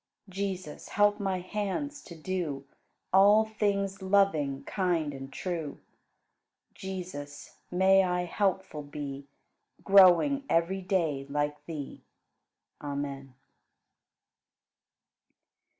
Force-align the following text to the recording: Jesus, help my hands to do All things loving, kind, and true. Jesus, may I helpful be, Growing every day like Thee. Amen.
Jesus, 0.29 0.89
help 0.89 1.19
my 1.19 1.41
hands 1.41 2.01
to 2.05 2.15
do 2.15 2.65
All 3.13 3.45
things 3.45 4.01
loving, 4.01 4.63
kind, 4.63 5.13
and 5.13 5.31
true. 5.31 5.77
Jesus, 6.73 7.59
may 7.69 8.01
I 8.03 8.23
helpful 8.23 8.81
be, 8.81 9.27
Growing 9.83 10.43
every 10.49 10.81
day 10.81 11.27
like 11.29 11.63
Thee. 11.67 12.01
Amen. 12.81 13.35